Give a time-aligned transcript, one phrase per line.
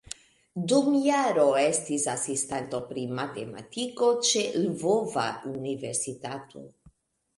[0.71, 6.65] Dum jaro estis asistanto pri matematiko ĉe Lvova Universitato.